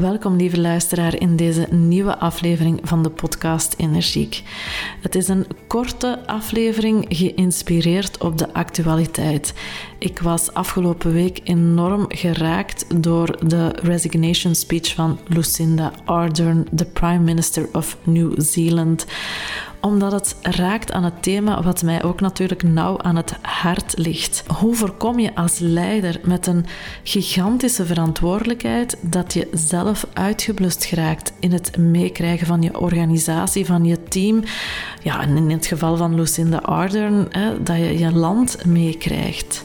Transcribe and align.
Welkom, 0.00 0.36
lieve 0.36 0.60
luisteraar, 0.60 1.20
in 1.20 1.36
deze 1.36 1.66
nieuwe 1.70 2.18
aflevering 2.18 2.80
van 2.82 3.02
de 3.02 3.10
podcast 3.10 3.74
Energiek. 3.76 4.42
Het 5.00 5.14
is 5.14 5.28
een 5.28 5.46
korte 5.66 6.26
aflevering 6.26 7.06
geïnspireerd 7.08 8.18
op 8.18 8.38
de 8.38 8.52
actualiteit. 8.52 9.54
Ik 9.98 10.18
was 10.18 10.52
afgelopen 10.52 11.12
week 11.12 11.40
enorm 11.44 12.04
geraakt 12.08 13.02
door 13.02 13.48
de 13.48 13.68
resignation 13.68 14.54
speech 14.54 14.94
van 14.94 15.18
Lucinda 15.26 15.92
Ardern, 16.04 16.66
de 16.70 16.84
Prime 16.84 17.24
Minister 17.24 17.68
of 17.72 17.96
New 18.02 18.40
Zealand 18.40 19.06
omdat 19.86 20.12
het 20.12 20.36
raakt 20.42 20.92
aan 20.92 21.04
het 21.04 21.22
thema 21.22 21.62
wat 21.62 21.82
mij 21.82 22.02
ook 22.02 22.20
natuurlijk 22.20 22.62
nauw 22.62 23.00
aan 23.00 23.16
het 23.16 23.34
hart 23.42 23.98
ligt. 23.98 24.44
Hoe 24.58 24.74
voorkom 24.74 25.18
je 25.18 25.34
als 25.34 25.58
leider 25.58 26.20
met 26.24 26.46
een 26.46 26.66
gigantische 27.02 27.86
verantwoordelijkheid 27.86 28.96
dat 29.00 29.32
je 29.32 29.48
zelf 29.52 30.06
uitgeblust 30.12 30.84
geraakt 30.84 31.32
in 31.40 31.52
het 31.52 31.76
meekrijgen 31.76 32.46
van 32.46 32.62
je 32.62 32.80
organisatie, 32.80 33.66
van 33.66 33.84
je 33.84 34.02
team? 34.02 34.42
Ja, 35.02 35.20
en 35.20 35.36
in 35.36 35.50
het 35.50 35.66
geval 35.66 35.96
van 35.96 36.14
Lucinda 36.14 36.58
Ardern, 36.58 37.26
hè, 37.30 37.62
dat 37.62 37.76
je 37.76 37.98
je 37.98 38.12
land 38.12 38.64
meekrijgt. 38.64 39.64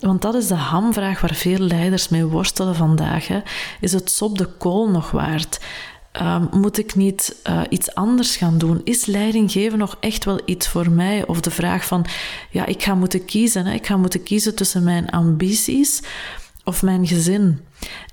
Want 0.00 0.22
dat 0.22 0.34
is 0.34 0.46
de 0.46 0.54
hamvraag 0.54 1.20
waar 1.20 1.34
veel 1.34 1.58
leiders 1.58 2.08
mee 2.08 2.24
worstelen 2.24 2.74
vandaag. 2.74 3.28
Hè. 3.28 3.42
Is 3.80 3.92
het 3.92 4.10
sop 4.10 4.38
de 4.38 4.46
kool 4.46 4.90
nog 4.90 5.10
waard? 5.10 5.60
Ehm, 6.14 6.44
moet 6.50 6.78
ik 6.78 6.94
niet 6.94 7.36
uh, 7.48 7.60
iets 7.68 7.94
anders 7.94 8.36
gaan 8.36 8.58
doen? 8.58 8.80
Is 8.84 9.06
leiding 9.06 9.52
geven 9.52 9.78
nog 9.78 9.96
echt 10.00 10.24
wel 10.24 10.40
iets 10.44 10.68
voor 10.68 10.90
mij? 10.90 11.26
Of 11.26 11.40
de 11.40 11.50
vraag 11.50 11.86
van, 11.86 12.06
ja, 12.50 12.66
ik 12.66 12.82
ga 12.82 12.94
moeten 12.94 13.24
kiezen. 13.24 13.66
Hè? 13.66 13.72
Ik 13.72 13.86
ga 13.86 13.96
moeten 13.96 14.22
kiezen 14.22 14.54
tussen 14.54 14.84
mijn 14.84 15.10
ambities 15.10 16.02
of 16.64 16.82
mijn 16.82 17.06
gezin. 17.06 17.60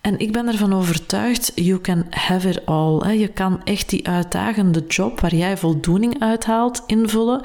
En 0.02 0.20
ik 0.20 0.32
ben 0.32 0.48
ervan 0.48 0.73
overtuigd, 0.73 1.52
you 1.56 1.82
can 1.82 2.06
have 2.09 2.50
it 2.50 2.66
all. 2.66 3.00
Hè? 3.00 3.12
Je 3.12 3.28
kan 3.28 3.64
echt 3.64 3.90
die 3.90 4.08
uitdagende 4.08 4.84
job 4.88 5.20
waar 5.20 5.36
jij 5.36 5.58
voldoening 5.58 6.20
uithaalt 6.20 6.84
invullen, 6.88 7.42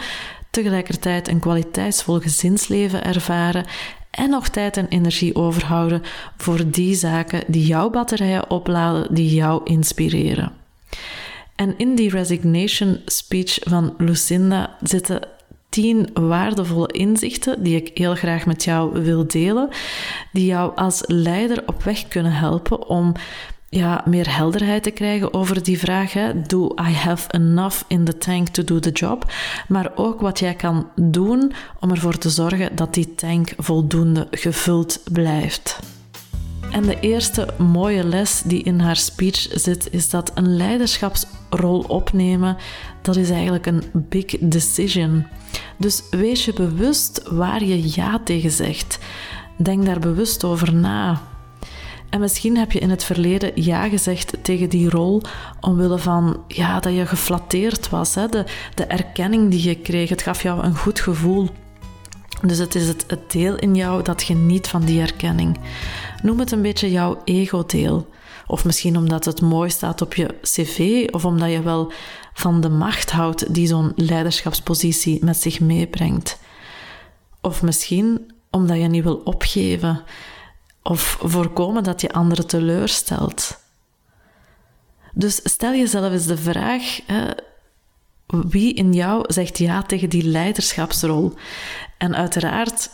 tegelijkertijd 0.51 1.29
een 1.29 1.41
kwaliteitsvol 1.41 2.21
gezinsleven 2.21 3.05
ervaren 3.05 3.67
en 4.11 4.31
nog 4.31 4.49
tijd 4.49 4.77
en 4.77 4.89
energie 4.89 5.35
overhouden 5.35 6.03
voor 6.37 6.71
die 6.71 6.95
zaken 6.95 7.45
die 7.47 7.67
jouw 7.67 7.91
batterijen 7.91 8.51
opladen, 8.51 9.15
die 9.15 9.35
jou 9.35 9.61
inspireren. 9.65 10.53
En 11.57 11.75
in 11.77 11.95
die 11.95 12.11
resignation 12.11 13.01
speech 13.05 13.59
van 13.63 13.95
Lucinda 13.99 14.77
zitten 14.83 15.21
tien 15.69 16.09
waardevolle 16.15 16.93
inzichten 16.93 17.63
die 17.63 17.77
ik 17.77 17.99
heel 17.99 18.15
graag 18.15 18.47
met 18.47 18.65
jou 18.65 19.03
wil 19.03 19.27
delen, 19.27 19.69
die 20.33 20.47
jou 20.47 20.77
als 20.77 21.03
leider 21.07 21.63
op 21.67 21.83
weg 21.83 22.09
kunnen 22.09 22.33
helpen 22.33 22.89
om 22.89 23.13
ja, 23.77 24.03
meer 24.05 24.37
helderheid 24.37 24.83
te 24.83 24.91
krijgen 24.91 25.35
over 25.35 25.63
die 25.63 25.79
vraag. 25.79 26.13
Hè. 26.13 26.43
Do 26.43 26.75
I 26.81 26.93
have 26.93 27.31
enough 27.31 27.83
in 27.87 28.05
the 28.05 28.19
tank 28.19 28.49
to 28.49 28.65
do 28.65 28.79
the 28.79 28.91
job? 28.91 29.33
Maar 29.69 29.93
ook 29.95 30.21
wat 30.21 30.39
jij 30.39 30.55
kan 30.55 30.87
doen 30.95 31.53
om 31.81 31.91
ervoor 31.91 32.19
te 32.19 32.31
zorgen 32.31 32.77
dat 32.77 32.95
die 32.95 33.15
tank 33.15 33.53
voldoende 33.57 34.27
gevuld 34.31 35.01
blijft. 35.13 35.79
En 36.71 36.83
de 36.83 37.01
eerste 37.01 37.49
mooie 37.59 38.05
les 38.05 38.43
die 38.45 38.63
in 38.63 38.81
haar 38.81 38.97
speech 38.97 39.49
zit, 39.55 39.89
is 39.91 40.11
dat 40.11 40.31
een 40.35 40.57
leiderschapsrol 40.57 41.81
opnemen, 41.81 42.57
dat 43.03 43.17
is 43.17 43.31
eigenlijk 43.31 43.67
een 43.67 43.83
big 43.93 44.25
decision. 44.41 45.27
Dus 45.77 46.03
wees 46.11 46.45
je 46.45 46.53
bewust 46.53 47.23
waar 47.31 47.65
je 47.65 47.95
ja 47.95 48.21
tegen 48.25 48.51
zegt. 48.51 48.99
Denk 49.57 49.87
daar 49.87 49.99
bewust 49.99 50.45
over 50.45 50.75
na. 50.75 51.23
En 52.11 52.21
misschien 52.21 52.57
heb 52.57 52.73
je 52.73 52.79
in 52.79 52.91
het 52.91 53.05
verleden 53.05 53.53
ja 53.55 53.89
gezegd 53.89 54.33
tegen 54.43 54.69
die 54.69 54.91
rol 54.91 55.23
omwille 55.61 55.99
van 55.99 56.43
ja, 56.49 56.81
dat 56.81 56.95
je 56.95 57.07
geflatteerd 57.07 57.89
was. 57.89 58.15
Hè? 58.15 58.29
De, 58.29 58.45
de 58.75 58.85
erkenning 58.85 59.51
die 59.51 59.69
je 59.69 59.75
kreeg, 59.75 60.09
het 60.09 60.23
gaf 60.23 60.43
jou 60.43 60.63
een 60.63 60.77
goed 60.77 61.01
gevoel. 61.01 61.49
Dus 62.43 62.59
het 62.59 62.75
is 62.75 62.89
het, 62.89 63.05
het 63.07 63.33
deel 63.33 63.57
in 63.57 63.75
jou 63.75 64.03
dat 64.03 64.23
geniet 64.23 64.69
van 64.69 64.85
die 64.85 65.01
erkenning. 65.01 65.59
Noem 66.23 66.39
het 66.39 66.53
een 66.53 66.63
beetje 66.63 66.91
jouw 66.91 67.21
ego-deel. 67.25 68.09
Of 68.47 68.65
misschien 68.65 68.97
omdat 68.97 69.25
het 69.25 69.41
mooi 69.41 69.71
staat 69.71 70.03
op 70.03 70.15
je 70.15 70.35
cv, 70.43 71.07
of 71.11 71.25
omdat 71.25 71.51
je 71.51 71.63
wel 71.63 71.93
van 72.33 72.61
de 72.61 72.69
macht 72.69 73.11
houdt 73.11 73.55
die 73.55 73.67
zo'n 73.67 73.93
leiderschapspositie 73.97 75.25
met 75.25 75.37
zich 75.37 75.61
meebrengt. 75.61 76.39
Of 77.41 77.63
misschien 77.63 78.33
omdat 78.51 78.77
je 78.77 78.89
niet 78.89 79.03
wil 79.03 79.21
opgeven 79.25 80.03
of 80.89 81.19
voorkomen 81.23 81.83
dat 81.83 82.01
je 82.01 82.13
anderen 82.13 82.47
teleurstelt. 82.47 83.59
Dus 85.13 85.41
stel 85.45 85.73
jezelf 85.73 86.13
eens 86.13 86.27
de 86.27 86.37
vraag: 86.37 87.01
wie 88.27 88.75
in 88.75 88.93
jou 88.93 89.33
zegt 89.33 89.59
ja 89.59 89.83
tegen 89.83 90.09
die 90.09 90.25
leiderschapsrol? 90.25 91.33
En 91.99 92.17
uiteraard 92.17 92.91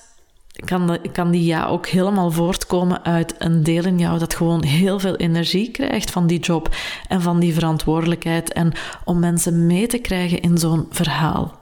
kan, 0.52 0.98
kan 1.12 1.30
die 1.30 1.44
ja 1.44 1.66
ook 1.66 1.86
helemaal 1.86 2.30
voortkomen 2.30 3.04
uit 3.04 3.34
een 3.38 3.62
deel 3.62 3.84
in 3.84 3.98
jou 3.98 4.18
dat 4.18 4.34
gewoon 4.34 4.64
heel 4.64 4.98
veel 4.98 5.16
energie 5.16 5.70
krijgt 5.70 6.10
van 6.10 6.26
die 6.26 6.40
job 6.40 6.74
en 7.08 7.20
van 7.20 7.40
die 7.40 7.54
verantwoordelijkheid 7.54 8.52
en 8.52 8.72
om 9.04 9.18
mensen 9.18 9.66
mee 9.66 9.86
te 9.86 9.98
krijgen 9.98 10.40
in 10.40 10.58
zo'n 10.58 10.86
verhaal. 10.90 11.61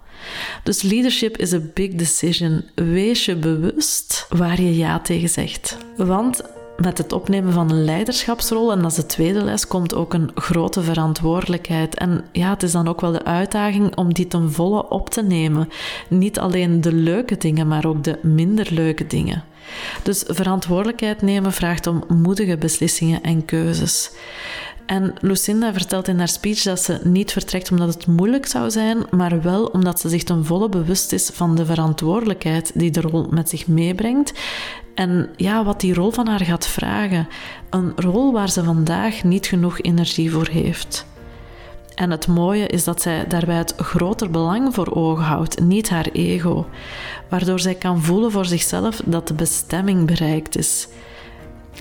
Dus 0.62 0.82
leadership 0.82 1.36
is 1.36 1.52
a 1.52 1.60
big 1.74 1.94
decision. 1.94 2.64
Wees 2.74 3.24
je 3.24 3.36
bewust 3.36 4.26
waar 4.28 4.60
je 4.60 4.76
ja 4.76 5.00
tegen 5.00 5.28
zegt. 5.28 5.76
Want 5.96 6.42
met 6.80 6.98
het 6.98 7.12
opnemen 7.12 7.52
van 7.52 7.70
een 7.70 7.84
leiderschapsrol, 7.84 8.72
en 8.72 8.82
dat 8.82 8.90
is 8.90 8.96
de 8.96 9.06
tweede 9.06 9.44
les, 9.44 9.66
komt 9.66 9.94
ook 9.94 10.14
een 10.14 10.30
grote 10.34 10.82
verantwoordelijkheid. 10.82 11.94
En 11.94 12.24
ja, 12.32 12.50
het 12.50 12.62
is 12.62 12.72
dan 12.72 12.88
ook 12.88 13.00
wel 13.00 13.12
de 13.12 13.24
uitdaging 13.24 13.96
om 13.96 14.14
die 14.14 14.26
ten 14.26 14.52
volle 14.52 14.88
op 14.88 15.10
te 15.10 15.22
nemen. 15.22 15.68
Niet 16.08 16.38
alleen 16.38 16.80
de 16.80 16.92
leuke 16.92 17.36
dingen, 17.36 17.68
maar 17.68 17.86
ook 17.86 18.04
de 18.04 18.18
minder 18.22 18.68
leuke 18.70 19.06
dingen. 19.06 19.44
Dus 20.02 20.24
verantwoordelijkheid 20.26 21.22
nemen 21.22 21.52
vraagt 21.52 21.86
om 21.86 22.04
moedige 22.08 22.56
beslissingen 22.56 23.22
en 23.22 23.44
keuzes. 23.44 24.10
En 24.90 25.14
Lucinda 25.20 25.72
vertelt 25.72 26.08
in 26.08 26.18
haar 26.18 26.28
speech 26.28 26.62
dat 26.62 26.80
ze 26.80 27.00
niet 27.04 27.32
vertrekt 27.32 27.70
omdat 27.70 27.94
het 27.94 28.06
moeilijk 28.06 28.46
zou 28.46 28.70
zijn, 28.70 28.98
maar 29.10 29.42
wel 29.42 29.64
omdat 29.64 30.00
ze 30.00 30.08
zich 30.08 30.22
ten 30.22 30.44
volle 30.44 30.68
bewust 30.68 31.12
is 31.12 31.30
van 31.32 31.54
de 31.54 31.66
verantwoordelijkheid 31.66 32.72
die 32.74 32.90
de 32.90 33.00
rol 33.00 33.26
met 33.30 33.48
zich 33.48 33.66
meebrengt. 33.66 34.32
En 34.94 35.28
ja, 35.36 35.64
wat 35.64 35.80
die 35.80 35.94
rol 35.94 36.10
van 36.10 36.26
haar 36.26 36.40
gaat 36.40 36.66
vragen. 36.66 37.28
Een 37.70 37.92
rol 37.96 38.32
waar 38.32 38.50
ze 38.50 38.64
vandaag 38.64 39.24
niet 39.24 39.46
genoeg 39.46 39.80
energie 39.80 40.30
voor 40.30 40.48
heeft. 40.48 41.06
En 41.94 42.10
het 42.10 42.26
mooie 42.26 42.66
is 42.66 42.84
dat 42.84 43.02
zij 43.02 43.26
daarbij 43.26 43.56
het 43.56 43.74
groter 43.76 44.30
belang 44.30 44.74
voor 44.74 44.94
ogen 44.94 45.24
houdt, 45.24 45.60
niet 45.60 45.90
haar 45.90 46.08
ego, 46.12 46.66
waardoor 47.28 47.60
zij 47.60 47.74
kan 47.74 48.02
voelen 48.02 48.30
voor 48.30 48.46
zichzelf 48.46 49.02
dat 49.04 49.28
de 49.28 49.34
bestemming 49.34 50.06
bereikt 50.06 50.56
is. 50.56 50.88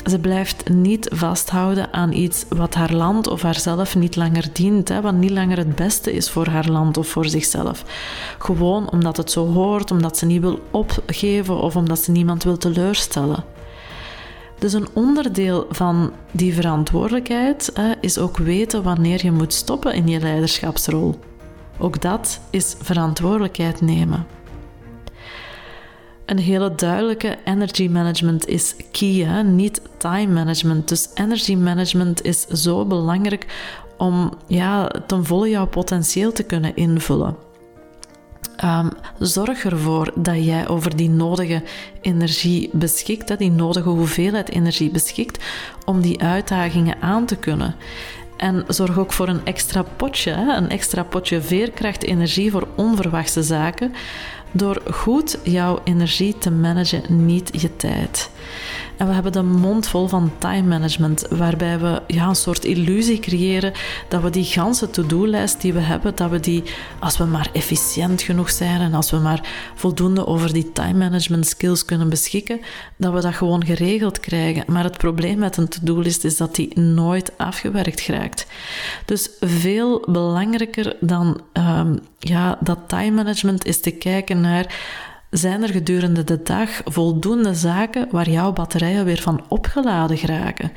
Ze 0.06 0.20
blijft 0.20 0.70
niet 0.70 1.10
vasthouden 1.14 1.94
aan 1.94 2.12
iets 2.12 2.46
wat 2.50 2.74
haar 2.74 2.94
land 2.94 3.28
of 3.28 3.42
haarzelf 3.42 3.96
niet 3.96 4.16
langer 4.16 4.46
dient, 4.54 4.90
hè, 4.90 5.02
wat 5.02 5.14
niet 5.14 5.32
langer 5.32 5.58
het 5.58 5.76
beste 5.76 6.14
is 6.14 6.30
voor 6.30 6.48
haar 6.48 6.68
land 6.70 6.98
of 6.98 7.08
voor 7.08 7.26
zichzelf. 7.26 7.84
Gewoon 8.38 8.92
omdat 8.92 9.18
het 9.18 9.32
zo 9.32 9.48
hoort, 9.48 9.92
omdat 9.92 10.18
ze 10.18 10.26
niet 10.26 10.42
wil 10.42 10.60
opgeven 10.72 11.62
of 11.62 11.76
omdat 11.76 12.00
ze 12.00 12.12
niemand 12.12 12.44
wil 12.44 12.58
teleurstellen. 12.58 13.44
Dus 14.60 14.74
een 14.74 14.88
onderdeel 14.94 15.66
van 15.70 16.12
die 16.32 16.54
verantwoordelijkheid 16.54 17.72
hè, 17.74 17.92
is 18.02 18.18
ook 18.18 18.38
weten 18.38 18.84
wanneer 18.84 19.26
je 19.26 19.32
moet 19.32 19.54
stoppen 19.54 19.94
in 19.94 20.08
je 20.08 20.20
leiderschapsrol. 20.20 21.20
Ook 21.78 22.02
dat 22.02 22.40
is 22.50 22.76
verantwoordelijkheid 22.82 23.82
nemen. 23.82 24.26
Een 26.30 26.40
hele 26.40 26.76
duidelijke 26.76 27.38
energy 27.44 27.88
management 27.88 28.48
is 28.48 28.76
key, 28.92 29.14
hè? 29.14 29.44
niet 29.44 29.82
time 29.98 30.34
management. 30.34 30.88
Dus 30.88 31.10
energy 31.14 31.56
management 31.56 32.24
is 32.24 32.46
zo 32.46 32.86
belangrijk 32.86 33.46
om 33.98 34.34
ja, 34.48 34.92
ten 35.08 35.26
volle 35.26 35.50
jouw 35.50 35.68
potentieel 35.68 36.32
te 36.32 36.44
kunnen 36.44 36.76
invullen. 36.76 37.36
Um, 38.64 38.90
zorg 39.20 39.64
ervoor 39.66 40.12
dat 40.16 40.46
jij 40.46 40.68
over 40.68 40.96
die 40.96 41.10
nodige 41.10 41.64
energie 42.02 42.70
beschikt, 42.74 43.38
die 43.38 43.52
nodige 43.52 43.90
hoeveelheid 43.90 44.50
energie 44.50 44.92
beschikt 44.92 45.44
om 45.86 46.02
die 46.02 46.22
uitdagingen 46.22 47.02
aan 47.02 47.26
te 47.26 47.36
kunnen. 47.36 47.76
En 48.38 48.64
zorg 48.68 48.98
ook 48.98 49.14
voor 49.14 49.28
een 49.28 49.46
extra 49.46 49.82
potje, 49.82 50.32
een 50.32 50.70
extra 50.70 51.04
potje 51.04 51.42
veerkracht, 51.42 52.04
energie 52.04 52.52
voor 52.52 52.68
onverwachte 52.76 53.44
zaken, 53.44 53.94
door 54.52 54.82
goed 54.92 55.40
jouw 55.44 55.80
energie 55.84 56.38
te 56.38 56.52
managen, 56.52 57.26
niet 57.26 57.62
je 57.62 57.76
tijd. 57.76 58.30
En 59.00 59.08
we 59.08 59.14
hebben 59.14 59.32
de 59.32 59.44
mond 59.44 59.88
vol 59.88 60.08
van 60.08 60.32
time 60.38 60.68
management, 60.68 61.26
waarbij 61.30 61.80
we 61.80 62.02
ja, 62.08 62.28
een 62.28 62.36
soort 62.36 62.66
illusie 62.66 63.20
creëren 63.20 63.74
dat 64.08 64.22
we 64.22 64.30
die 64.30 64.44
ganse 64.44 64.90
to-do-lijst 64.90 65.62
die 65.62 65.74
we 65.74 65.80
hebben, 65.80 66.16
dat 66.16 66.30
we 66.30 66.40
die, 66.40 66.64
als 67.00 67.18
we 67.18 67.24
maar 67.24 67.50
efficiënt 67.54 68.22
genoeg 68.22 68.50
zijn 68.50 68.82
en 68.82 68.94
als 68.94 69.12
we 69.12 69.18
maar 69.18 69.48
voldoende 69.76 70.28
over 70.28 70.54
die 70.54 70.72
time 70.72 70.98
management 70.98 71.48
skills 71.48 71.86
kunnen 71.86 72.10
beschikken, 72.10 72.60
dat 72.98 73.14
we 73.14 73.22
dat 73.22 73.34
gewoon 73.34 73.66
geregeld 73.66 74.20
krijgen. 74.20 74.64
Maar 74.68 74.84
het 74.84 74.98
probleem 74.98 75.40
met 75.40 75.58
een 75.58 75.68
to-do-list 75.68 76.24
is 76.24 76.38
dat 76.38 76.56
die 76.56 76.80
nooit 76.80 77.32
afgewerkt 77.38 78.08
raakt. 78.08 78.48
Dus 79.06 79.30
veel 79.40 80.04
belangrijker 80.06 80.96
dan 81.00 81.42
um, 81.54 82.00
ja, 82.20 82.58
dat 82.62 82.80
time 82.88 83.12
management 83.12 83.66
is 83.66 83.82
te 83.82 83.92
kijken 83.92 84.42
naar 84.42 84.76
zijn 85.30 85.64
er 85.64 85.70
gedurende 85.70 86.24
de 86.24 86.42
dag 86.44 86.70
voldoende 86.86 87.54
zaken 87.54 88.08
waar 88.12 88.30
jouw 88.30 88.54
batterijen 88.54 89.06
weer 89.06 89.22
van 89.22 89.44
opgeladen 89.48 90.18
geraken? 90.18 90.72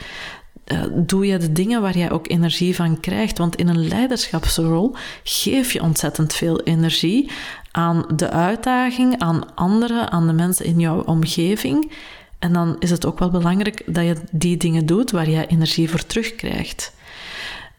Uh, 0.67 0.83
doe 0.93 1.27
je 1.27 1.39
de 1.39 1.53
dingen 1.53 1.83
waar 1.83 1.99
jij 1.99 2.11
ook 2.11 2.31
energie 2.31 2.75
van 2.75 3.01
krijgt? 3.01 3.39
Want 3.39 3.57
in 3.57 3.69
een 3.69 3.89
leiderschapsrol 3.89 4.95
geef 5.23 5.73
je 5.73 5.83
ontzettend 5.83 6.35
veel 6.35 6.61
energie 6.61 7.31
aan 7.71 8.05
de 8.17 8.31
uitdaging, 8.31 9.19
aan 9.19 9.55
anderen, 9.55 10.11
aan 10.11 10.27
de 10.27 10.33
mensen 10.33 10.65
in 10.65 10.81
jouw 10.81 11.03
omgeving. 11.03 11.93
En 12.39 12.53
dan 12.53 12.77
is 12.79 12.91
het 12.91 13.07
ook 13.07 13.19
wel 13.19 13.31
belangrijk 13.31 13.83
dat 13.87 14.05
je 14.05 14.17
die 14.31 14.57
dingen 14.57 14.87
doet 14.87 15.11
waar 15.11 15.31
jij 15.31 15.47
energie 15.47 15.91
voor 15.91 16.07
terugkrijgt. 16.07 16.93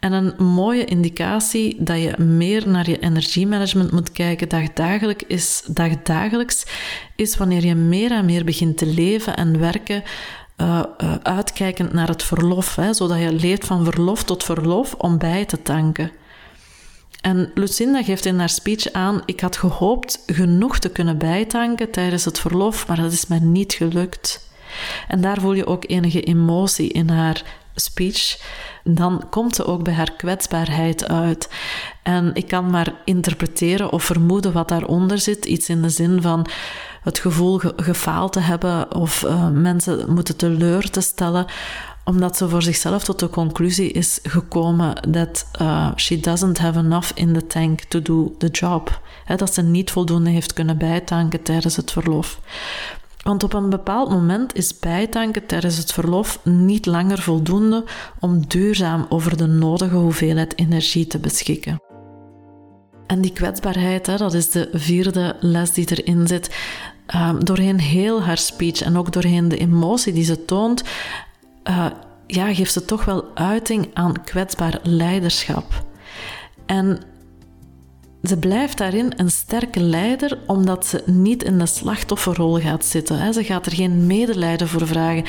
En 0.03 0.13
een 0.13 0.45
mooie 0.45 0.85
indicatie 0.85 1.75
dat 1.79 2.01
je 2.01 2.23
meer 2.23 2.67
naar 2.67 2.89
je 2.89 2.99
energiemanagement 2.99 3.91
moet 3.91 4.11
kijken 4.11 4.49
dagdagelijks 4.49 5.23
is, 5.27 5.63
dagdagelijks, 5.67 6.65
is 7.15 7.37
wanneer 7.37 7.65
je 7.65 7.75
meer 7.75 8.11
en 8.11 8.25
meer 8.25 8.43
begint 8.43 8.77
te 8.77 8.85
leven 8.85 9.35
en 9.35 9.59
werken 9.59 10.03
uh, 10.57 10.83
uh, 10.97 11.15
uitkijkend 11.15 11.93
naar 11.93 12.07
het 12.07 12.23
verlof, 12.23 12.75
hè, 12.75 12.93
zodat 12.93 13.19
je 13.19 13.33
leeft 13.33 13.65
van 13.65 13.83
verlof 13.83 14.23
tot 14.23 14.43
verlof 14.43 14.93
om 14.93 15.17
bij 15.17 15.45
te 15.45 15.61
tanken. 15.61 16.11
En 17.21 17.51
Lucinda 17.53 18.03
geeft 18.03 18.25
in 18.25 18.39
haar 18.39 18.49
speech 18.49 18.91
aan: 18.91 19.21
Ik 19.25 19.39
had 19.39 19.57
gehoopt 19.57 20.23
genoeg 20.25 20.79
te 20.79 20.89
kunnen 20.89 21.17
bijtanken 21.17 21.91
tijdens 21.91 22.25
het 22.25 22.39
verlof, 22.39 22.87
maar 22.87 22.97
dat 22.97 23.11
is 23.11 23.27
mij 23.27 23.39
niet 23.39 23.73
gelukt. 23.73 24.49
En 25.07 25.21
daar 25.21 25.41
voel 25.41 25.53
je 25.53 25.65
ook 25.65 25.83
enige 25.87 26.21
emotie 26.21 26.91
in 26.91 27.09
haar 27.09 27.62
speech 27.75 28.37
dan 28.83 29.23
komt 29.29 29.55
ze 29.55 29.65
ook 29.65 29.83
bij 29.83 29.93
haar 29.93 30.11
kwetsbaarheid 30.11 31.07
uit. 31.07 31.49
En 32.03 32.31
ik 32.33 32.47
kan 32.47 32.69
maar 32.69 32.93
interpreteren 33.05 33.91
of 33.91 34.03
vermoeden 34.03 34.53
wat 34.53 34.67
daaronder 34.67 35.19
zit. 35.19 35.45
Iets 35.45 35.69
in 35.69 35.81
de 35.81 35.89
zin 35.89 36.21
van 36.21 36.47
het 37.01 37.19
gevoel 37.19 37.61
gefaald 37.75 38.33
te 38.33 38.39
hebben 38.39 38.95
of 38.95 39.23
uh, 39.23 39.49
mensen 39.49 40.13
moeten 40.13 40.35
teleur 40.35 40.89
te 40.89 41.01
stellen 41.01 41.45
omdat 42.05 42.37
ze 42.37 42.49
voor 42.49 42.61
zichzelf 42.61 43.03
tot 43.03 43.19
de 43.19 43.29
conclusie 43.29 43.91
is 43.91 44.19
gekomen 44.23 45.09
dat 45.09 45.47
uh, 45.61 45.89
she 45.95 46.19
doesn't 46.19 46.57
have 46.57 46.79
enough 46.79 47.11
in 47.13 47.33
the 47.33 47.47
tank 47.47 47.81
to 47.81 48.01
do 48.01 48.35
the 48.37 48.47
job. 48.47 49.01
dat 49.35 49.53
ze 49.53 49.61
niet 49.61 49.91
voldoende 49.91 50.29
heeft 50.29 50.53
kunnen 50.53 50.77
bijtanken 50.77 51.43
tijdens 51.43 51.75
het 51.75 51.91
verlof. 51.91 52.39
Want 53.23 53.43
op 53.43 53.53
een 53.53 53.69
bepaald 53.69 54.09
moment 54.09 54.55
is 54.55 54.79
bijtanken 54.79 55.45
tijdens 55.45 55.77
het 55.77 55.93
verlof 55.93 56.39
niet 56.43 56.85
langer 56.85 57.21
voldoende 57.21 57.85
om 58.19 58.47
duurzaam 58.47 59.05
over 59.09 59.37
de 59.37 59.45
nodige 59.45 59.95
hoeveelheid 59.95 60.57
energie 60.57 61.07
te 61.07 61.19
beschikken. 61.19 61.81
En 63.07 63.21
die 63.21 63.33
kwetsbaarheid, 63.33 64.05
dat 64.05 64.33
is 64.33 64.49
de 64.49 64.69
vierde 64.73 65.35
les 65.39 65.71
die 65.71 65.87
erin 65.95 66.27
zit. 66.27 66.55
Um, 67.15 67.45
doorheen 67.45 67.79
heel 67.79 68.21
haar 68.23 68.37
speech 68.37 68.81
en 68.81 68.97
ook 68.97 69.11
doorheen 69.11 69.47
de 69.47 69.57
emotie 69.57 70.13
die 70.13 70.23
ze 70.23 70.45
toont, 70.45 70.83
uh, 71.69 71.85
ja, 72.27 72.53
geeft 72.53 72.73
ze 72.73 72.85
toch 72.85 73.05
wel 73.05 73.25
uiting 73.33 73.89
aan 73.93 74.23
kwetsbaar 74.23 74.79
leiderschap. 74.83 75.85
En 76.65 76.99
ze 78.23 78.37
blijft 78.37 78.77
daarin 78.77 79.13
een 79.15 79.31
sterke 79.31 79.79
leider 79.79 80.37
omdat 80.45 80.85
ze 80.85 81.03
niet 81.05 81.43
in 81.43 81.59
de 81.59 81.65
slachtofferrol 81.65 82.59
gaat 82.59 82.85
zitten. 82.85 83.33
Ze 83.33 83.43
gaat 83.43 83.65
er 83.65 83.71
geen 83.71 84.07
medelijden 84.07 84.67
voor 84.67 84.87
vragen. 84.87 85.23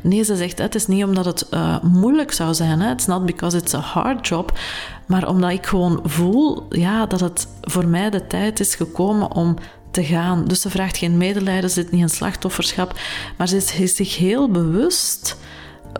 Nee, 0.00 0.22
ze 0.22 0.36
zegt 0.36 0.58
het 0.58 0.74
is 0.74 0.86
niet 0.86 1.04
omdat 1.04 1.24
het 1.24 1.46
uh, 1.50 1.82
moeilijk 1.82 2.32
zou 2.32 2.54
zijn. 2.54 2.80
It's 2.80 3.06
not 3.06 3.26
because 3.26 3.56
it's 3.56 3.74
a 3.74 3.78
hard 3.78 4.28
job. 4.28 4.58
Maar 5.06 5.28
omdat 5.28 5.50
ik 5.50 5.66
gewoon 5.66 6.00
voel 6.04 6.66
ja, 6.70 7.06
dat 7.06 7.20
het 7.20 7.48
voor 7.60 7.86
mij 7.86 8.10
de 8.10 8.26
tijd 8.26 8.60
is 8.60 8.74
gekomen 8.74 9.32
om 9.32 9.56
te 9.90 10.04
gaan. 10.04 10.44
Dus 10.44 10.60
ze 10.60 10.70
vraagt 10.70 10.96
geen 10.96 11.16
medelijden, 11.16 11.70
ze 11.70 11.80
zit 11.80 11.90
niet 11.90 12.00
in 12.00 12.08
slachtofferschap. 12.08 12.98
Maar 13.36 13.48
ze 13.48 13.56
is 13.56 13.96
zich 13.96 14.16
heel 14.16 14.50
bewust 14.50 15.36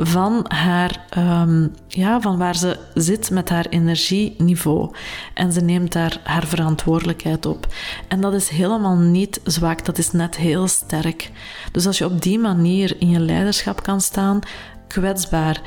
van, 0.03 0.45
haar, 0.49 1.07
um, 1.19 1.73
ja, 1.89 2.21
van 2.21 2.39
waar 2.39 2.57
ze 2.57 2.77
zit 2.95 3.31
met 3.31 3.49
haar 3.49 3.67
energieniveau. 3.67 4.95
En 5.35 5.53
ze 5.53 5.61
neemt 5.61 5.93
daar 5.93 6.21
haar 6.25 6.47
verantwoordelijkheid 6.47 7.47
op. 7.47 7.67
En 8.09 8.21
dat 8.21 8.35
is 8.35 8.49
helemaal 8.49 8.97
niet 8.97 9.41
zwak, 9.45 9.85
dat 9.85 9.99
is 9.99 10.13
net 10.13 10.37
heel 10.37 10.69
sterk. 10.69 11.31
Dus 11.73 11.87
als 11.87 11.99
je 11.99 12.05
op 12.05 12.23
die 12.23 12.39
manier 12.39 12.97
in 12.99 13.11
je 13.11 13.21
leiderschap 13.21 13.83
kan 13.83 14.01
staan, 14.01 14.41
kwetsbaar, 14.89 15.61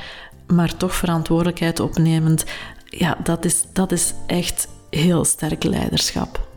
maar 0.46 0.76
toch 0.76 0.94
verantwoordelijkheid 0.94 1.80
opnemend, 1.80 2.44
ja, 2.84 3.16
dat 3.22 3.44
is, 3.44 3.64
dat 3.72 3.92
is 3.92 4.12
echt 4.26 4.68
heel 4.90 5.24
sterk 5.24 5.64
leiderschap. 5.64 6.48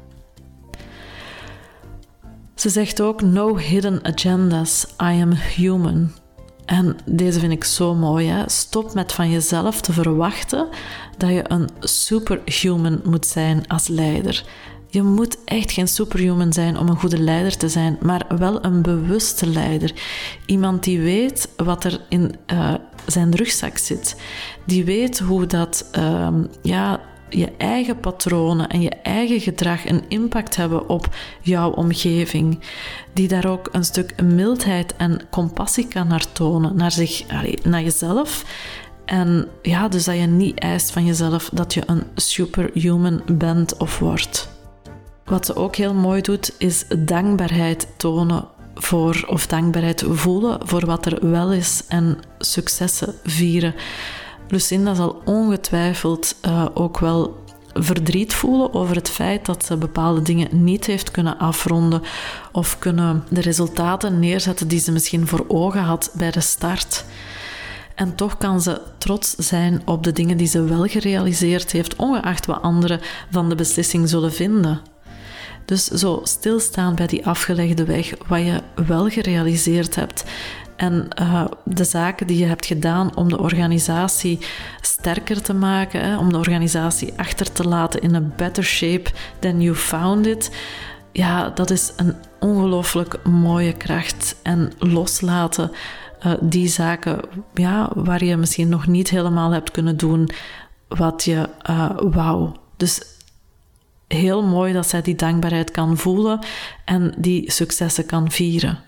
Ze 2.56 2.70
zegt 2.70 3.02
ook: 3.02 3.22
No 3.22 3.58
hidden 3.58 4.00
agendas, 4.04 4.86
I 5.02 5.22
am 5.22 5.32
human. 5.32 6.12
En 6.66 6.98
deze 7.06 7.40
vind 7.40 7.52
ik 7.52 7.64
zo 7.64 7.96
mooi. 7.96 8.28
Hè? 8.28 8.50
Stop 8.50 8.94
met 8.94 9.14
van 9.14 9.32
jezelf 9.32 9.82
te 9.82 9.94
verwachten 9.94 10.68
dat 11.18 11.30
je 11.30 11.44
een 11.48 11.70
superhuman 11.80 13.02
moet 13.04 13.26
zijn 13.26 13.68
als 13.68 13.88
leider. 13.88 14.46
Je 14.88 15.04
moet 15.04 15.38
echt 15.46 15.72
geen 15.72 15.88
superhuman 15.88 16.54
zijn 16.54 16.78
om 16.78 16.88
een 16.88 17.00
goede 17.00 17.20
leider 17.20 17.58
te 17.58 17.70
zijn, 17.70 17.98
maar 18.02 18.26
wel 18.38 18.66
een 18.66 18.82
bewuste 18.82 19.48
leider. 19.48 19.94
Iemand 20.46 20.84
die 20.84 21.00
weet 21.00 21.50
wat 21.58 21.84
er 21.84 22.02
in 22.10 22.36
uh, 22.54 22.74
zijn 23.06 23.36
rugzak 23.36 23.78
zit. 23.78 24.16
Die 24.66 24.86
weet 24.86 25.20
hoe 25.20 25.46
dat 25.46 25.86
uh, 25.98 26.28
ja, 26.62 27.02
je 27.34 27.52
eigen 27.58 28.00
patronen 28.00 28.70
en 28.70 28.82
je 28.82 28.90
eigen 28.90 29.40
gedrag 29.40 29.86
een 29.86 30.04
impact 30.08 30.56
hebben 30.56 30.90
op 30.90 31.16
jouw 31.42 31.72
omgeving. 31.72 32.60
Die 33.14 33.28
daar 33.28 33.46
ook 33.46 33.70
een 33.72 33.86
stuk 33.86 34.22
mildheid 34.22 34.96
en 34.96 35.22
compassie 35.32 35.88
kan 35.88 36.08
naar 36.08 36.32
tonen, 36.32 36.76
naar, 36.76 36.92
zich, 36.92 37.26
naar 37.64 37.82
jezelf. 37.82 38.46
En 39.06 39.48
ja, 39.62 39.88
dus 39.88 40.04
dat 40.04 40.16
je 40.16 40.26
niet 40.26 40.60
eist 40.60 40.92
van 40.92 41.06
jezelf 41.06 41.50
dat 41.54 41.74
je 41.74 41.84
een 41.86 42.04
superhuman 42.16 43.22
bent 43.32 43.78
of 43.78 44.00
wordt. 44.00 44.50
Wat 45.26 45.46
ze 45.46 45.56
ook 45.56 45.76
heel 45.76 45.94
mooi 45.94 46.22
doet, 46.22 46.54
is 46.58 46.86
dankbaarheid 46.98 47.88
tonen 47.98 48.48
voor, 48.76 49.26
of 49.28 49.48
dankbaarheid 49.48 50.04
voelen 50.08 50.68
voor 50.68 50.86
wat 50.86 51.06
er 51.06 51.30
wel 51.30 51.54
is 51.54 51.84
en 51.88 52.18
successen 52.40 53.16
vieren. 53.24 53.76
Lucinda 54.48 54.94
zal 54.94 55.22
ongetwijfeld 55.26 56.36
uh, 56.46 56.66
ook 56.74 57.00
wel 57.00 57.44
verdriet 57.74 58.34
voelen 58.34 58.74
over 58.74 58.96
het 58.96 59.10
feit 59.10 59.46
dat 59.46 59.66
ze 59.66 59.78
bepaalde 59.78 60.22
dingen 60.22 60.64
niet 60.64 60.86
heeft 60.86 61.12
kunnen 61.12 61.38
afronden 61.38 62.02
of 62.52 62.80
kunnen 62.80 63.24
de 63.30 63.42
resultaten 63.42 64.20
neerzetten 64.20 64.68
die 64.68 64.80
ze 64.80 64.92
misschien 64.92 65.28
voor 65.28 65.46
ogen 65.48 65.82
had 65.82 66.12
bij 66.14 66.32
de 66.32 66.42
start. 66.42 67.06
En 67.96 68.16
toch 68.16 68.38
kan 68.38 68.62
ze 68.62 68.82
trots 68.98 69.36
zijn 69.36 69.82
op 69.86 70.04
de 70.04 70.12
dingen 70.12 70.38
die 70.38 70.48
ze 70.48 70.64
wel 70.64 70.86
gerealiseerd 70.86 71.72
heeft, 71.72 71.96
ongeacht 71.96 72.46
wat 72.46 72.62
anderen 72.62 73.00
van 73.32 73.50
de 73.50 73.56
beslissing 73.56 74.10
zullen 74.10 74.34
vinden. 74.34 74.82
Dus 75.66 75.86
zo 75.86 76.20
stilstaan 76.24 76.96
bij 76.96 77.08
die 77.08 77.26
afgelegde 77.26 77.86
weg, 77.86 78.14
wat 78.28 78.40
je 78.40 78.62
wel 78.88 79.10
gerealiseerd 79.10 79.96
hebt 79.96 80.24
en 80.76 81.08
uh, 81.22 81.46
de 81.66 81.84
zaken 81.84 82.28
die 82.28 82.38
je 82.38 82.46
hebt 82.46 82.66
gedaan 82.66 83.16
om 83.16 83.30
de 83.30 83.40
organisatie 83.40 84.40
sterker 84.82 85.42
te 85.42 85.54
maken, 85.54 86.18
om 86.18 86.32
de 86.32 86.38
organisatie 86.38 87.14
achter 87.18 87.52
te 87.52 87.68
laten 87.68 88.02
in 88.02 88.14
een 88.14 88.34
better 88.38 88.64
shape 88.64 89.10
than 89.40 89.62
you 89.62 89.76
found 89.76 90.26
it. 90.26 90.52
Ja, 91.12 91.50
dat 91.50 91.70
is 91.70 91.94
een 91.96 92.16
ongelooflijk 92.40 93.20
mooie 93.24 93.74
kracht. 93.74 94.36
En 94.44 94.72
loslaten 94.80 95.72
uh, 96.26 96.34
die 96.40 96.68
zaken 96.68 97.20
ja, 97.54 97.92
waar 97.96 98.24
je 98.24 98.38
misschien 98.38 98.70
nog 98.70 98.88
niet 98.88 99.10
helemaal 99.10 99.52
hebt 99.52 99.72
kunnen 99.72 99.98
doen 99.98 100.30
wat 100.88 101.24
je 101.24 101.50
uh, 101.70 101.90
wou. 101.98 102.50
Dus 102.78 103.02
heel 104.08 104.44
mooi 104.44 104.74
dat 104.74 104.88
zij 104.88 105.02
die 105.02 105.16
dankbaarheid 105.16 105.72
kan 105.72 105.98
voelen 105.98 106.40
en 106.86 107.14
die 107.18 107.52
successen 107.52 108.06
kan 108.06 108.32
vieren. 108.32 108.80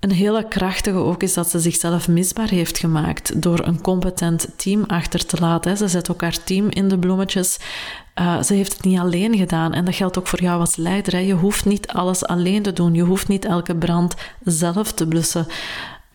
Een 0.00 0.10
hele 0.10 0.48
krachtige 0.48 0.96
ook 0.96 1.22
is 1.22 1.34
dat 1.34 1.50
ze 1.50 1.58
zichzelf 1.60 2.08
misbaar 2.08 2.48
heeft 2.48 2.78
gemaakt 2.78 3.42
door 3.42 3.66
een 3.66 3.80
competent 3.80 4.48
team 4.56 4.84
achter 4.86 5.26
te 5.26 5.36
laten. 5.40 5.76
Ze 5.76 5.88
zet 5.88 6.10
ook 6.10 6.20
haar 6.20 6.44
team 6.44 6.68
in 6.70 6.88
de 6.88 6.98
bloemetjes. 6.98 7.58
Uh, 8.14 8.42
ze 8.42 8.54
heeft 8.54 8.72
het 8.72 8.84
niet 8.84 8.98
alleen 8.98 9.36
gedaan. 9.36 9.72
En 9.72 9.84
dat 9.84 9.94
geldt 9.94 10.18
ook 10.18 10.26
voor 10.26 10.40
jou 10.40 10.60
als 10.60 10.76
leider. 10.76 11.20
Je 11.20 11.34
hoeft 11.34 11.64
niet 11.64 11.88
alles 11.88 12.24
alleen 12.24 12.62
te 12.62 12.72
doen. 12.72 12.94
Je 12.94 13.02
hoeft 13.02 13.28
niet 13.28 13.44
elke 13.44 13.76
brand 13.76 14.14
zelf 14.44 14.92
te 14.92 15.06
blussen. 15.06 15.46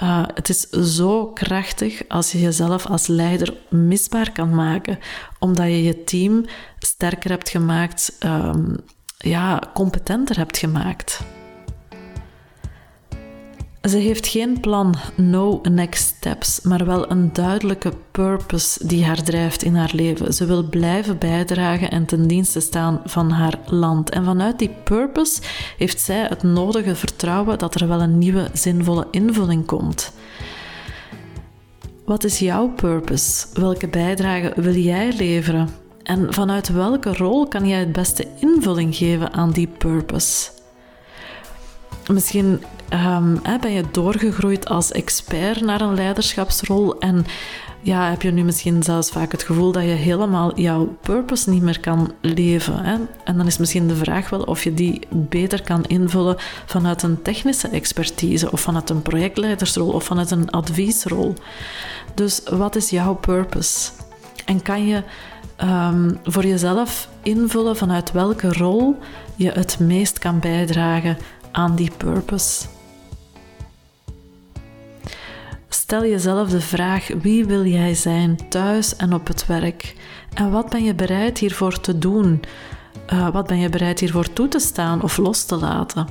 Uh, 0.03 0.23
het 0.33 0.49
is 0.49 0.69
zo 0.69 1.25
krachtig 1.27 2.01
als 2.07 2.31
je 2.31 2.39
jezelf 2.39 2.85
als 2.85 3.07
leider 3.07 3.53
misbaar 3.69 4.31
kan 4.31 4.55
maken, 4.55 4.99
omdat 5.39 5.65
je 5.65 5.83
je 5.83 6.03
team 6.03 6.45
sterker 6.79 7.29
hebt 7.29 7.49
gemaakt, 7.49 8.17
um, 8.25 8.75
ja, 9.17 9.61
competenter 9.73 10.37
hebt 10.37 10.57
gemaakt. 10.57 11.19
Ze 13.89 13.97
heeft 13.97 14.27
geen 14.27 14.59
plan, 14.59 14.95
no 15.15 15.59
next 15.63 16.15
steps, 16.17 16.61
maar 16.61 16.85
wel 16.85 17.11
een 17.11 17.33
duidelijke 17.33 17.93
purpose 18.11 18.87
die 18.87 19.05
haar 19.05 19.23
drijft 19.23 19.63
in 19.63 19.75
haar 19.75 19.91
leven. 19.93 20.33
Ze 20.33 20.45
wil 20.45 20.63
blijven 20.63 21.17
bijdragen 21.17 21.91
en 21.91 22.05
ten 22.05 22.27
dienste 22.27 22.59
staan 22.59 23.01
van 23.05 23.29
haar 23.29 23.59
land. 23.65 24.09
En 24.09 24.23
vanuit 24.23 24.59
die 24.59 24.75
purpose 24.83 25.41
heeft 25.77 26.01
zij 26.01 26.25
het 26.25 26.43
nodige 26.43 26.95
vertrouwen 26.95 27.57
dat 27.57 27.75
er 27.75 27.87
wel 27.87 28.01
een 28.01 28.17
nieuwe, 28.17 28.49
zinvolle 28.53 29.07
invulling 29.11 29.65
komt. 29.65 30.11
Wat 32.05 32.23
is 32.23 32.39
jouw 32.39 32.69
purpose? 32.69 33.45
Welke 33.53 33.87
bijdrage 33.87 34.53
wil 34.55 34.75
jij 34.75 35.13
leveren? 35.17 35.69
En 36.03 36.33
vanuit 36.33 36.69
welke 36.69 37.13
rol 37.13 37.47
kan 37.47 37.67
jij 37.67 37.79
het 37.79 37.91
beste 37.91 38.27
invulling 38.39 38.95
geven 38.95 39.33
aan 39.33 39.51
die 39.51 39.67
purpose? 39.67 40.54
Misschien 42.11 42.63
um, 42.93 43.41
ben 43.61 43.71
je 43.71 43.83
doorgegroeid 43.91 44.67
als 44.67 44.91
expert 44.91 45.61
naar 45.61 45.81
een 45.81 45.95
leiderschapsrol 45.95 46.99
en 46.99 47.25
ja, 47.85 48.09
heb 48.09 48.21
je 48.21 48.31
nu 48.31 48.43
misschien 48.43 48.83
zelfs 48.83 49.09
vaak 49.09 49.31
het 49.31 49.43
gevoel 49.43 49.71
dat 49.71 49.83
je 49.83 49.89
helemaal 49.89 50.59
jouw 50.59 50.97
purpose 51.01 51.49
niet 51.49 51.61
meer 51.61 51.79
kan 51.79 52.13
leven. 52.21 52.79
Hè? 52.79 52.97
En 53.23 53.37
dan 53.37 53.47
is 53.47 53.57
misschien 53.57 53.87
de 53.87 53.95
vraag 53.95 54.29
wel 54.29 54.41
of 54.41 54.63
je 54.63 54.73
die 54.73 55.01
beter 55.09 55.61
kan 55.61 55.83
invullen 55.83 56.35
vanuit 56.65 57.03
een 57.03 57.21
technische 57.21 57.67
expertise 57.67 58.51
of 58.51 58.61
vanuit 58.61 58.89
een 58.89 59.01
projectleidersrol 59.01 59.89
of 59.89 60.03
vanuit 60.03 60.31
een 60.31 60.49
adviesrol. 60.49 61.33
Dus 62.13 62.41
wat 62.49 62.75
is 62.75 62.89
jouw 62.89 63.15
purpose? 63.15 63.91
En 64.45 64.61
kan 64.61 64.87
je 64.87 65.03
um, 65.63 66.19
voor 66.23 66.45
jezelf 66.45 67.09
invullen 67.23 67.77
vanuit 67.77 68.11
welke 68.11 68.53
rol 68.53 68.97
je 69.35 69.51
het 69.51 69.79
meest 69.79 70.19
kan 70.19 70.39
bijdragen 70.39 71.17
aan 71.55 71.75
die 71.75 71.91
purpose? 71.97 72.65
Stel 75.69 76.05
jezelf 76.05 76.49
de 76.49 76.61
vraag: 76.61 77.07
wie 77.21 77.45
wil 77.45 77.65
jij 77.65 77.93
zijn 77.93 78.49
thuis 78.49 78.95
en 78.95 79.13
op 79.13 79.27
het 79.27 79.45
werk? 79.45 79.95
En 80.33 80.51
wat 80.51 80.69
ben 80.69 80.83
je 80.83 80.95
bereid 80.95 81.37
hiervoor 81.37 81.79
te 81.79 81.97
doen? 81.97 82.43
Uh, 83.13 83.29
wat 83.29 83.47
ben 83.47 83.59
je 83.59 83.69
bereid 83.69 83.99
hiervoor 83.99 84.33
toe 84.33 84.47
te 84.47 84.59
staan 84.59 85.01
of 85.01 85.17
los 85.17 85.43
te 85.43 85.55
laten? 85.55 86.07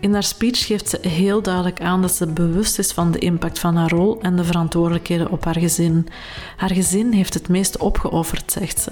In 0.00 0.12
haar 0.12 0.22
speech 0.22 0.66
geeft 0.66 0.88
ze 0.88 1.08
heel 1.08 1.42
duidelijk 1.42 1.80
aan 1.80 2.02
dat 2.02 2.12
ze 2.12 2.26
bewust 2.26 2.78
is 2.78 2.92
van 2.92 3.10
de 3.10 3.18
impact 3.18 3.58
van 3.58 3.76
haar 3.76 3.90
rol 3.90 4.20
en 4.20 4.36
de 4.36 4.44
verantwoordelijkheden 4.44 5.30
op 5.30 5.44
haar 5.44 5.58
gezin. 5.58 6.08
Haar 6.56 6.72
gezin 6.72 7.12
heeft 7.12 7.34
het 7.34 7.48
meest 7.48 7.78
opgeofferd, 7.78 8.52
zegt 8.52 8.80
ze. 8.80 8.90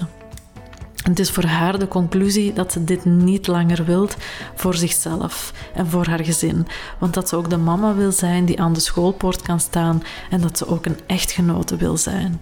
Het 1.03 1.19
is 1.19 1.31
voor 1.31 1.45
haar 1.45 1.79
de 1.79 1.89
conclusie 1.89 2.53
dat 2.53 2.73
ze 2.73 2.85
dit 2.85 3.05
niet 3.05 3.47
langer 3.47 3.85
wilt 3.85 4.17
voor 4.55 4.75
zichzelf 4.75 5.53
en 5.75 5.87
voor 5.87 6.07
haar 6.07 6.25
gezin, 6.25 6.67
want 6.99 7.15
dat 7.15 7.29
ze 7.29 7.37
ook 7.37 7.51
de 7.51 7.57
mama 7.57 7.95
wil 7.95 8.13
zijn 8.13 8.45
die 8.45 8.61
aan 8.61 8.73
de 8.73 8.81
schoolpoort 8.81 9.43
kan 9.43 9.61
staan 9.61 10.03
en 10.31 10.41
dat 10.41 10.59
ze 10.59 10.67
ook 10.67 10.87
een 10.87 10.99
echtgenote 11.07 11.77
wil 11.77 11.97
zijn. 11.97 12.41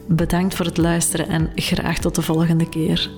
Bedankt 0.08 0.56
voor 0.56 0.66
het 0.66 0.78
luisteren 0.78 1.28
en 1.28 1.52
graag 1.56 1.98
tot 1.98 2.16
de 2.16 2.22
volgende 2.22 2.70
keer. 2.70 3.10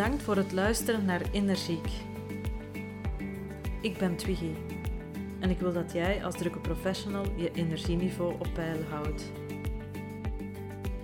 Bedankt 0.00 0.22
voor 0.22 0.36
het 0.36 0.52
luisteren 0.52 1.04
naar 1.04 1.22
Energiek. 1.32 1.86
Ik 3.80 3.98
ben 3.98 4.16
Twiggy 4.16 4.52
en 5.40 5.50
ik 5.50 5.58
wil 5.58 5.72
dat 5.72 5.92
jij 5.92 6.24
als 6.24 6.36
drukke 6.36 6.58
professional 6.58 7.24
je 7.36 7.50
energieniveau 7.52 8.32
op 8.32 8.46
peil 8.54 8.82
houdt. 8.90 9.32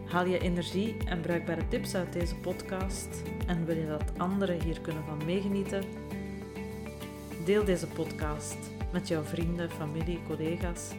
Haal 0.06 0.26
je 0.26 0.38
energie 0.38 0.96
en 1.04 1.20
bruikbare 1.20 1.68
tips 1.68 1.94
uit 1.94 2.12
deze 2.12 2.34
podcast 2.36 3.22
en 3.46 3.64
wil 3.66 3.76
je 3.76 3.86
dat 3.86 4.12
anderen 4.16 4.62
hier 4.62 4.80
kunnen 4.80 5.04
van 5.04 5.24
meegenieten? 5.24 5.84
Deel 7.44 7.64
deze 7.64 7.86
podcast 7.86 8.56
met 8.92 9.08
jouw 9.08 9.22
vrienden, 9.22 9.70
familie, 9.70 10.20
collega's 10.26 10.90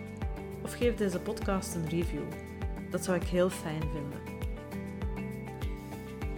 of 0.64 0.74
geef 0.74 0.96
deze 0.96 1.20
podcast 1.20 1.76
een 1.76 1.90
review. 1.90 2.24
Dat 2.90 3.04
zou 3.04 3.18
ik 3.18 3.24
heel 3.24 3.50
fijn 3.50 3.82
vinden. 3.82 4.37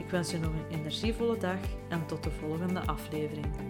Ik 0.09 0.15
wens 0.15 0.31
je 0.31 0.39
nog 0.39 0.51
een 0.53 0.79
energievolle 0.79 1.37
dag 1.37 1.59
en 1.89 2.05
tot 2.05 2.23
de 2.23 2.31
volgende 2.31 2.79
aflevering. 2.79 3.68